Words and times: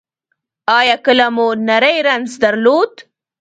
ایا 0.77 0.95
کله 1.05 1.27
مو 1.35 1.47
نری 1.67 1.97
رنځ 2.07 2.29
درلود؟ 2.43 2.93